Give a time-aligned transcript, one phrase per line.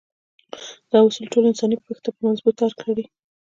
[0.91, 3.05] دا اصول ټول انساني پښت په مضبوط تار تړي.